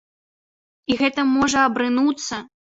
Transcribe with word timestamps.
І 0.93 0.97
гэта 1.03 1.27
можа 1.35 1.69
абрынуцца! 1.69 2.45